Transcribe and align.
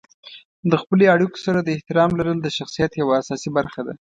د 0.71 0.73
خپلې 0.81 1.05
اړیکو 1.15 1.37
سره 1.45 1.59
د 1.61 1.69
احترام 1.75 2.11
لرل 2.19 2.37
د 2.41 2.47
شخصیت 2.57 2.91
یوه 3.01 3.13
اساسي 3.21 3.49
برخه 3.57 3.81
ده. 3.87 3.93